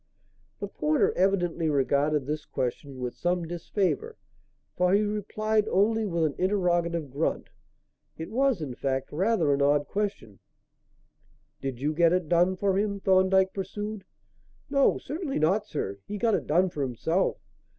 [0.59, 4.17] The porter evidently regarded this question with some disfavour,
[4.75, 7.51] for he replied only with an interrogative grunt.
[8.17, 10.39] It was, in fact, rather an odd question.
[11.61, 14.03] "Did you get it done for him," Thorndyke pursued.
[14.71, 15.99] "No, certainly not, sir.
[16.07, 17.37] He got it done for himself.